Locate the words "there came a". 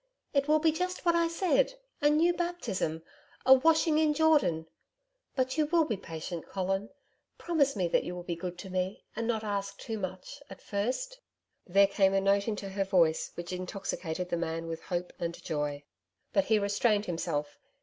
11.67-12.19